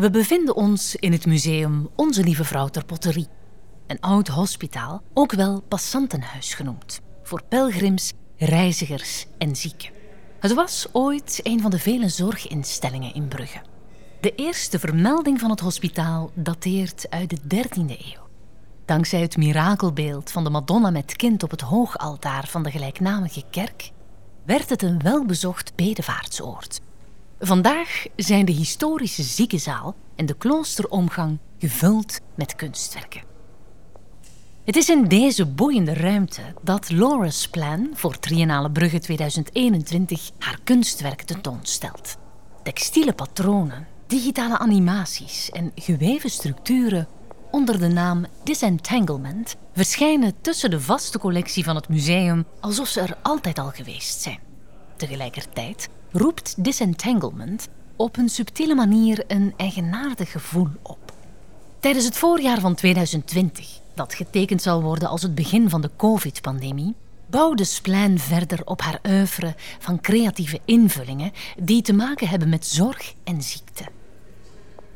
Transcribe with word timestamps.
We 0.00 0.10
bevinden 0.10 0.56
ons 0.56 0.96
in 0.96 1.12
het 1.12 1.26
museum 1.26 1.88
Onze 1.96 2.22
Lieve 2.22 2.44
Vrouw 2.44 2.68
ter 2.68 2.84
Potterie. 2.84 3.28
Een 3.86 4.00
oud 4.00 4.28
hospitaal, 4.28 5.02
ook 5.14 5.32
wel 5.32 5.62
passantenhuis 5.68 6.54
genoemd. 6.54 7.00
Voor 7.22 7.42
pelgrims, 7.48 8.12
reizigers 8.36 9.26
en 9.38 9.56
zieken. 9.56 9.90
Het 10.38 10.54
was 10.54 10.86
ooit 10.92 11.40
een 11.42 11.60
van 11.60 11.70
de 11.70 11.78
vele 11.78 12.08
zorginstellingen 12.08 13.14
in 13.14 13.28
Brugge. 13.28 13.60
De 14.20 14.34
eerste 14.34 14.78
vermelding 14.78 15.40
van 15.40 15.50
het 15.50 15.60
hospitaal 15.60 16.30
dateert 16.34 17.06
uit 17.10 17.30
de 17.30 17.56
13e 17.56 17.86
eeuw. 17.86 18.28
Dankzij 18.84 19.20
het 19.20 19.36
mirakelbeeld 19.36 20.30
van 20.30 20.44
de 20.44 20.50
Madonna 20.50 20.90
met 20.90 21.16
kind 21.16 21.42
op 21.42 21.50
het 21.50 21.60
hoogaltaar 21.60 22.46
van 22.46 22.62
de 22.62 22.70
gelijknamige 22.70 23.42
kerk 23.50 23.90
werd 24.44 24.68
het 24.70 24.82
een 24.82 25.02
welbezocht 25.02 25.72
bedevaartsoord. 25.74 26.80
Vandaag 27.42 28.06
zijn 28.16 28.44
de 28.44 28.52
historische 28.52 29.22
ziekenzaal 29.22 29.94
en 30.16 30.26
de 30.26 30.34
kloosteromgang 30.34 31.38
gevuld 31.58 32.18
met 32.34 32.56
kunstwerken. 32.56 33.22
Het 34.64 34.76
is 34.76 34.88
in 34.88 35.08
deze 35.08 35.46
boeiende 35.46 35.94
ruimte 35.94 36.42
dat 36.62 36.90
Laura's 36.90 37.48
Plan 37.48 37.90
voor 37.92 38.18
Triennale 38.18 38.70
Brugge 38.70 38.98
2021 38.98 40.30
haar 40.38 40.58
kunstwerk 40.64 41.22
tentoonstelt. 41.22 42.16
Textiele 42.62 43.12
patronen, 43.12 43.86
digitale 44.06 44.58
animaties 44.58 45.50
en 45.50 45.72
geweven 45.74 46.30
structuren 46.30 47.08
onder 47.50 47.78
de 47.78 47.88
naam 47.88 48.26
Disentanglement 48.44 49.56
verschijnen 49.74 50.34
tussen 50.40 50.70
de 50.70 50.80
vaste 50.80 51.18
collectie 51.18 51.64
van 51.64 51.76
het 51.76 51.88
museum 51.88 52.46
alsof 52.60 52.88
ze 52.88 53.00
er 53.00 53.16
altijd 53.22 53.58
al 53.58 53.70
geweest 53.70 54.20
zijn. 54.20 54.38
Tegelijkertijd 54.96 55.88
roept 56.12 56.64
Disentanglement 56.64 57.68
op 57.96 58.16
een 58.16 58.28
subtiele 58.28 58.74
manier 58.74 59.24
een 59.26 59.54
eigenaardig 59.56 60.30
gevoel 60.30 60.68
op. 60.82 61.12
Tijdens 61.80 62.04
het 62.04 62.16
voorjaar 62.16 62.60
van 62.60 62.74
2020, 62.74 63.80
dat 63.94 64.14
getekend 64.14 64.62
zal 64.62 64.82
worden 64.82 65.08
als 65.08 65.22
het 65.22 65.34
begin 65.34 65.70
van 65.70 65.80
de 65.80 65.90
COVID-pandemie, 65.96 66.94
bouwde 67.26 67.64
Splein 67.64 68.18
verder 68.18 68.60
op 68.64 68.80
haar 68.80 69.00
oeuvre 69.08 69.54
van 69.78 70.00
creatieve 70.00 70.60
invullingen 70.64 71.32
die 71.62 71.82
te 71.82 71.92
maken 71.92 72.28
hebben 72.28 72.48
met 72.48 72.66
zorg 72.66 73.14
en 73.24 73.42
ziekte. 73.42 73.84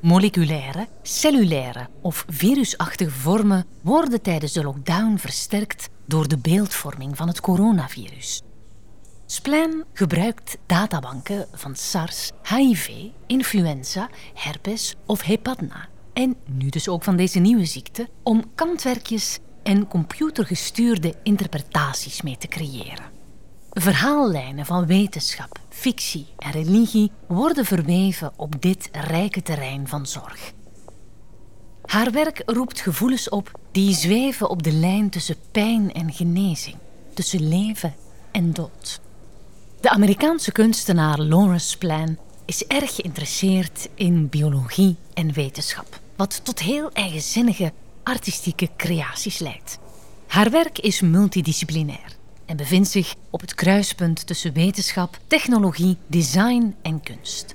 Moleculaire, 0.00 0.86
cellulaire 1.02 1.88
of 2.00 2.24
virusachtige 2.28 3.10
vormen 3.10 3.66
worden 3.80 4.22
tijdens 4.22 4.52
de 4.52 4.62
lockdown 4.62 5.16
versterkt 5.16 5.88
door 6.06 6.28
de 6.28 6.38
beeldvorming 6.38 7.16
van 7.16 7.28
het 7.28 7.40
coronavirus. 7.40 8.42
Splein 9.34 9.84
gebruikt 9.92 10.56
databanken 10.66 11.46
van 11.52 11.76
SARS, 11.76 12.30
HIV, 12.42 12.90
influenza, 13.26 14.08
herpes 14.34 14.94
of 15.06 15.22
hepatna 15.22 15.88
en 16.12 16.36
nu 16.44 16.68
dus 16.68 16.88
ook 16.88 17.02
van 17.02 17.16
deze 17.16 17.38
nieuwe 17.38 17.64
ziekte 17.64 18.08
om 18.22 18.44
kantwerkjes 18.54 19.38
en 19.62 19.88
computergestuurde 19.88 21.14
interpretaties 21.22 22.22
mee 22.22 22.36
te 22.36 22.48
creëren. 22.48 23.04
Verhaallijnen 23.70 24.66
van 24.66 24.86
wetenschap, 24.86 25.58
fictie 25.68 26.26
en 26.38 26.50
religie 26.50 27.10
worden 27.26 27.64
verweven 27.64 28.32
op 28.36 28.62
dit 28.62 28.88
rijke 28.92 29.42
terrein 29.42 29.88
van 29.88 30.06
zorg. 30.06 30.52
Haar 31.84 32.10
werk 32.10 32.42
roept 32.46 32.80
gevoelens 32.80 33.28
op 33.28 33.50
die 33.72 33.94
zweven 33.94 34.50
op 34.50 34.62
de 34.62 34.72
lijn 34.72 35.10
tussen 35.10 35.36
pijn 35.50 35.92
en 35.92 36.12
genezing, 36.12 36.76
tussen 37.14 37.48
leven 37.48 37.94
en 38.30 38.52
dood. 38.52 39.02
De 39.84 39.90
Amerikaanse 39.90 40.52
kunstenaar 40.52 41.20
Lawrence 41.20 41.78
Plan 41.78 42.18
is 42.44 42.66
erg 42.66 42.94
geïnteresseerd 42.94 43.88
in 43.94 44.28
biologie 44.28 44.96
en 45.14 45.32
wetenschap, 45.32 46.00
wat 46.16 46.44
tot 46.44 46.58
heel 46.58 46.90
eigenzinnige 46.92 47.72
artistieke 48.02 48.68
creaties 48.76 49.38
leidt. 49.38 49.78
Haar 50.26 50.50
werk 50.50 50.78
is 50.78 51.00
multidisciplinair 51.00 52.16
en 52.46 52.56
bevindt 52.56 52.88
zich 52.88 53.14
op 53.30 53.40
het 53.40 53.54
kruispunt 53.54 54.26
tussen 54.26 54.52
wetenschap, 54.52 55.18
technologie, 55.26 55.96
design 56.06 56.74
en 56.82 57.00
kunst. 57.00 57.54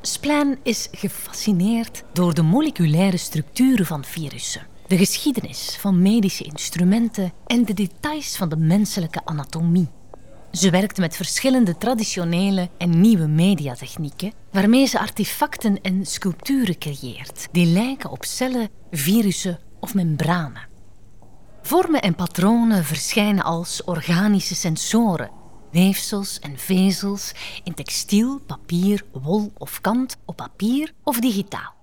Splan 0.00 0.56
is 0.62 0.88
gefascineerd 0.92 2.02
door 2.12 2.34
de 2.34 2.42
moleculaire 2.42 3.16
structuren 3.16 3.86
van 3.86 4.04
virussen, 4.04 4.66
de 4.86 4.96
geschiedenis 4.96 5.76
van 5.80 6.02
medische 6.02 6.44
instrumenten 6.44 7.32
en 7.46 7.64
de 7.64 7.74
details 7.74 8.36
van 8.36 8.48
de 8.48 8.56
menselijke 8.56 9.20
anatomie. 9.24 9.88
Ze 10.52 10.70
werkt 10.70 10.98
met 10.98 11.16
verschillende 11.16 11.78
traditionele 11.78 12.68
en 12.78 13.00
nieuwe 13.00 13.26
mediatechnieken, 13.26 14.32
waarmee 14.50 14.86
ze 14.86 14.98
artefacten 14.98 15.80
en 15.80 16.06
sculpturen 16.06 16.78
creëert 16.78 17.48
die 17.52 17.66
lijken 17.66 18.10
op 18.10 18.24
cellen, 18.24 18.68
virussen 18.90 19.58
of 19.80 19.94
membranen. 19.94 20.68
Vormen 21.62 22.02
en 22.02 22.14
patronen 22.14 22.84
verschijnen 22.84 23.44
als 23.44 23.84
organische 23.84 24.54
sensoren, 24.54 25.30
weefsels 25.72 26.38
en 26.38 26.58
vezels 26.58 27.32
in 27.64 27.74
textiel, 27.74 28.40
papier, 28.46 29.04
wol 29.12 29.52
of 29.58 29.80
kant, 29.80 30.16
op 30.24 30.36
papier 30.36 30.92
of 31.02 31.20
digitaal. 31.20 31.74